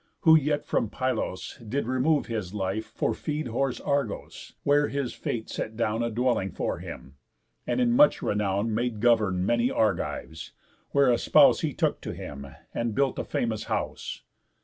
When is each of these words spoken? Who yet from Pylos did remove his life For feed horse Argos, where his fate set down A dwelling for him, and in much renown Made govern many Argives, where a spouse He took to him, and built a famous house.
Who 0.21 0.35
yet 0.35 0.65
from 0.65 0.89
Pylos 0.89 1.59
did 1.59 1.85
remove 1.85 2.25
his 2.25 2.55
life 2.55 2.85
For 2.87 3.13
feed 3.13 3.49
horse 3.49 3.79
Argos, 3.79 4.53
where 4.63 4.87
his 4.87 5.13
fate 5.13 5.47
set 5.47 5.77
down 5.77 6.01
A 6.01 6.09
dwelling 6.09 6.49
for 6.49 6.79
him, 6.79 7.17
and 7.67 7.79
in 7.79 7.91
much 7.91 8.23
renown 8.23 8.73
Made 8.73 8.99
govern 8.99 9.45
many 9.45 9.69
Argives, 9.69 10.53
where 10.89 11.11
a 11.11 11.19
spouse 11.19 11.59
He 11.61 11.71
took 11.75 12.01
to 12.01 12.13
him, 12.15 12.47
and 12.73 12.95
built 12.95 13.19
a 13.19 13.23
famous 13.23 13.65
house. 13.65 14.23